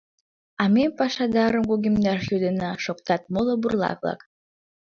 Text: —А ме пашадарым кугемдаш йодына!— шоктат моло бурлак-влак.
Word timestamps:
—А 0.61 0.63
ме 0.73 0.83
пашадарым 0.97 1.63
кугемдаш 1.69 2.21
йодына!— 2.31 2.71
шоктат 2.83 3.21
моло 3.33 3.53
бурлак-влак. 3.61 4.19